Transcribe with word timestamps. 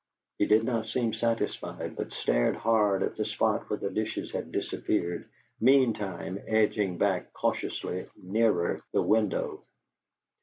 He 0.39 0.47
did 0.47 0.63
not 0.63 0.87
seem 0.87 1.13
satisfied, 1.13 1.95
but 1.95 2.11
stared 2.11 2.55
hard 2.55 3.03
at 3.03 3.17
the 3.17 3.23
spot 3.23 3.69
where 3.69 3.77
the 3.77 3.91
dishes 3.91 4.31
had 4.31 4.51
disappeared, 4.51 5.29
meantime 5.59 6.39
edging 6.47 6.97
back 6.97 7.33
cautiously 7.33 8.07
nearer 8.19 8.81
the 8.93 9.01
window. 9.03 9.63